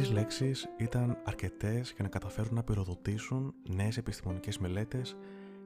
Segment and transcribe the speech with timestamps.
[0.00, 5.16] τρεις λέξεις ήταν αρκετές για να καταφέρουν να πυροδοτήσουν νέες επιστημονικές μελέτες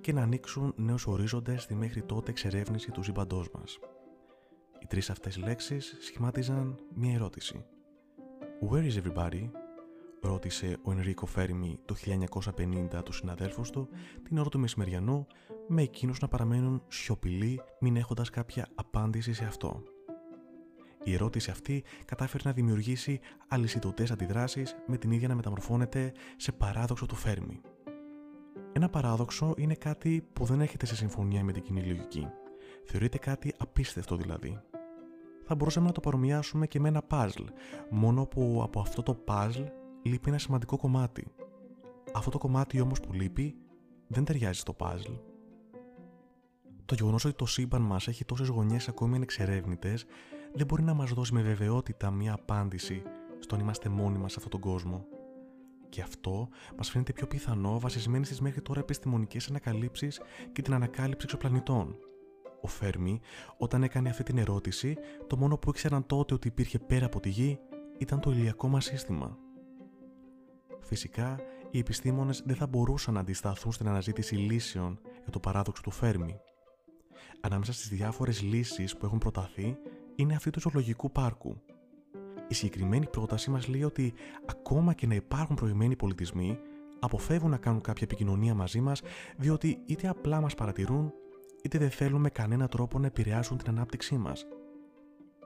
[0.00, 3.78] και να ανοίξουν νέους ορίζοντες στη μέχρι τότε εξερεύνηση του σύμπαντός μας.
[4.82, 7.64] Οι τρεις αυτές λέξεις σχημάτιζαν μία ερώτηση.
[8.70, 9.50] Where is everybody?
[10.20, 13.88] ρώτησε ο Ενρίκο Φέρμι το 1950 τους συναδέλφους του
[14.22, 15.26] την ώρα του μεσημεριανού
[15.68, 19.82] με εκείνους να παραμένουν σιωπηλοί μην έχοντας κάποια απάντηση σε αυτό.
[21.06, 27.06] Η ερώτηση αυτή κατάφερε να δημιουργήσει αλυσιδωτές αντιδράσεις με την ίδια να μεταμορφώνεται σε παράδοξο
[27.06, 27.60] του Φέρμι.
[28.72, 32.26] Ένα παράδοξο είναι κάτι που δεν έρχεται σε συμφωνία με την κοινή λογική.
[32.84, 34.60] Θεωρείται κάτι απίστευτο δηλαδή.
[35.44, 37.46] Θα μπορούσαμε να το παρομοιάσουμε και με ένα puzzle,
[37.90, 39.66] μόνο που από αυτό το puzzle
[40.02, 41.26] λείπει ένα σημαντικό κομμάτι.
[42.14, 43.56] Αυτό το κομμάτι όμως που λείπει
[44.06, 45.18] δεν ταιριάζει στο puzzle.
[46.84, 50.06] Το γεγονός ότι το σύμπαν μας έχει τόσες γωνιές ακόμη ανεξερεύνητες
[50.56, 53.02] δεν μπορεί να μας δώσει με βεβαιότητα μια απάντηση
[53.38, 55.06] στο αν είμαστε μόνοι μας σε αυτόν τον κόσμο.
[55.88, 60.20] Και αυτό μας φαίνεται πιο πιθανό βασισμένοι στις μέχρι τώρα επιστημονικές ανακαλύψεις
[60.52, 61.96] και την ανακάλυψη εξωπλανητών.
[62.60, 63.20] Ο Φέρμι,
[63.56, 67.28] όταν έκανε αυτή την ερώτηση, το μόνο που ήξεραν τότε ότι υπήρχε πέρα από τη
[67.28, 67.58] γη
[67.98, 69.38] ήταν το ηλιακό μας σύστημα.
[70.80, 75.90] Φυσικά, οι επιστήμονες δεν θα μπορούσαν να αντισταθούν στην αναζήτηση λύσεων για το παράδοξο του
[75.90, 76.40] Φέρμι.
[77.40, 79.76] Ανάμεσα στις διάφορες λύσεις που έχουν προταθεί
[80.16, 81.56] είναι αυτή του ζωολογικού πάρκου.
[82.48, 84.14] Η συγκεκριμένη πρόταση μας λέει ότι
[84.46, 86.58] ακόμα και να υπάρχουν προηγμένοι πολιτισμοί,
[87.00, 89.02] αποφεύγουν να κάνουν κάποια επικοινωνία μαζί μας
[89.36, 91.12] διότι είτε απλά μας παρατηρούν,
[91.62, 94.46] είτε δεν θέλουν με κανένα τρόπο να επηρεάσουν την ανάπτυξή μας.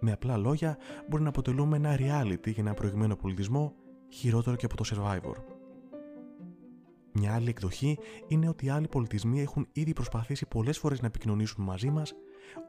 [0.00, 3.74] Με απλά λόγια, μπορεί να αποτελούμε ένα reality για ένα προηγμένο πολιτισμό
[4.08, 5.34] χειρότερο και από το Survivor.
[7.12, 11.90] Μια άλλη εκδοχή είναι ότι άλλοι πολιτισμοί έχουν ήδη προσπαθήσει πολλές φορές να επικοινωνήσουν μαζί
[11.90, 12.14] μας,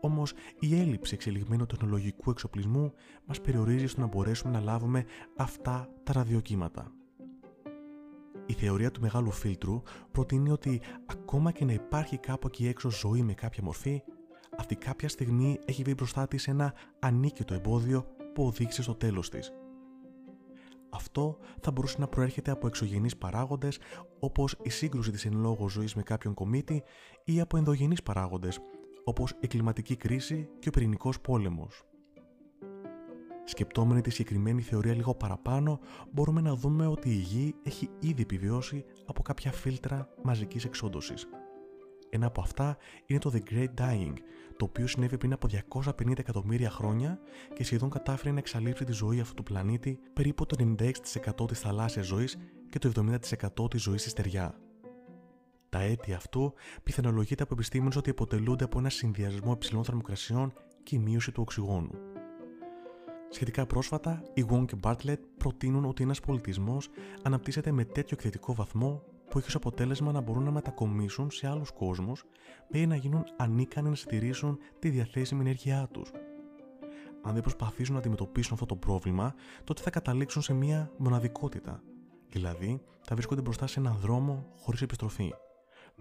[0.02, 2.94] όμως η έλλειψη εξελιγμένου τεχνολογικού εξοπλισμού
[3.26, 5.06] μας περιορίζει στο να μπορέσουμε να λάβουμε
[5.38, 6.92] αυτά τα ραδιοκύματα.
[8.46, 13.22] Η θεωρία του μεγάλου φίλτρου προτείνει ότι ακόμα και να υπάρχει κάπου εκεί έξω ζωή
[13.22, 14.04] με κάποια μορφή,
[14.58, 19.54] αυτή κάποια στιγμή έχει βρει μπροστά της ένα ανίκητο εμπόδιο που οδήγησε στο τέλος της.
[20.90, 23.80] Αυτό θα μπορούσε να προέρχεται από εξωγενείς παράγοντες
[24.20, 26.84] όπως η σύγκρουση της εν λόγω ζωής με κάποιον κομίτη
[27.24, 28.60] ή από ενδογενείς παράγοντες
[29.04, 31.86] όπως η κλιματική κρίση και ο πυρηνικός πόλεμος.
[33.44, 35.80] Σκεπτόμενοι τη συγκεκριμένη θεωρία λίγο παραπάνω,
[36.12, 41.28] μπορούμε να δούμε ότι η Γη έχει ήδη επιβιώσει από κάποια φίλτρα μαζικής εξόντωσης.
[42.10, 44.14] Ένα από αυτά είναι το The Great Dying,
[44.58, 47.20] το οποίο συνέβη πριν από 250 εκατομμύρια χρόνια
[47.54, 50.76] και σχεδόν κατάφερε να εξαλείψει τη ζωή αυτού του πλανήτη περίπου το
[51.44, 52.38] 96% της θαλάσσιας ζωής
[52.70, 52.92] και το
[53.64, 54.56] 70% της ζωής στη στεριά.
[55.72, 61.00] Τα αίτια αυτού πιθανολογείται από επιστήμονες ότι αποτελούνται από ένα συνδυασμό υψηλών θερμοκρασιών και η
[61.00, 61.92] μείωση του οξυγόνου.
[63.30, 66.90] Σχετικά πρόσφατα, οι Wong και Bartlett προτείνουν ότι ένας πολιτισμός
[67.22, 71.72] αναπτύσσεται με τέτοιο εκθετικό βαθμό που έχει ως αποτέλεσμα να μπορούν να μετακομίσουν σε άλλους
[71.72, 72.24] κόσμους
[72.70, 76.12] μέχρι να γίνουν ανίκανοι να στηρίσουν τη διαθέσιμη ενέργειά τους.
[77.22, 79.34] Αν δεν προσπαθήσουν να αντιμετωπίσουν αυτό το πρόβλημα,
[79.64, 81.84] τότε θα καταλήξουν σε μια μοναδικότητα.
[82.30, 85.34] Δηλαδή, θα βρίσκονται μπροστά σε έναν δρόμο χωρίς επιστροφή,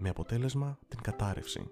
[0.01, 1.69] με αποτέλεσμα την κατάρρευση.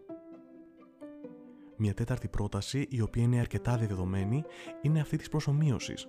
[1.78, 4.44] Μια τέταρτη πρόταση, η οποία είναι αρκετά διαδεδομένη,
[4.81, 6.07] είναι αυτή της προσωμείωσης,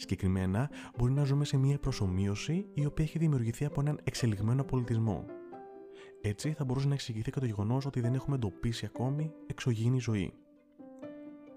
[0.00, 5.24] Συγκεκριμένα, μπορεί να ζούμε σε μια προσωμείωση η οποία έχει δημιουργηθεί από έναν εξελιγμένο πολιτισμό.
[6.20, 10.32] Έτσι, θα μπορούσε να εξηγηθεί και το γεγονός ότι δεν έχουμε εντοπίσει ακόμη εξωγήινη ζωή.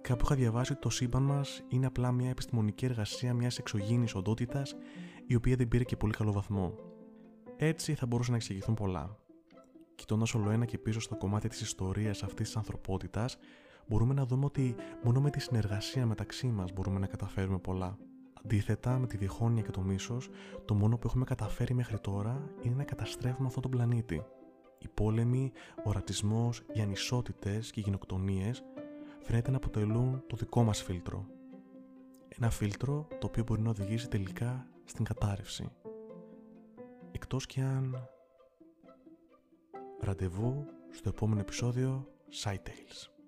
[0.01, 4.75] Κάπου είχα διαβάσει ότι το σύμπαν μας είναι απλά μια επιστημονική εργασία μιας εξωγήινης οντότητας,
[5.27, 6.75] η οποία δεν πήρε και πολύ καλό βαθμό.
[7.57, 9.20] Έτσι θα μπορούσαν να εξηγηθούν πολλά.
[10.01, 13.37] Κοιτώντα όλο ένα και πίσω στο κομμάτι της ιστορίας αυτής της ανθρωπότητας,
[13.87, 17.97] μπορούμε να δούμε ότι μόνο με τη συνεργασία μεταξύ μας μπορούμε να καταφέρουμε πολλά.
[18.43, 20.29] Αντίθετα με τη διχόνοια και το μίσος,
[20.65, 24.23] το μόνο που έχουμε καταφέρει μέχρι τώρα είναι να καταστρέφουμε αυτόν τον πλανήτη.
[24.77, 25.51] Οι πόλεμοι,
[25.83, 28.63] ο ρατσισμός, οι ανισότητες και οι γενοκτονίες
[29.19, 31.25] φαίνεται να αποτελούν το δικό μας φίλτρο.
[32.27, 35.69] Ένα φίλτρο το οποίο μπορεί να οδηγήσει τελικά στην κατάρρευση.
[37.11, 38.09] Εκτός και αν...
[40.11, 42.07] Ραντεβού στο επόμενο επεισόδιο
[42.43, 43.20] Side Tales.